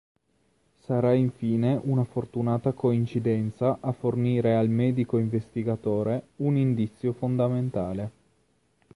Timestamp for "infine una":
1.13-2.03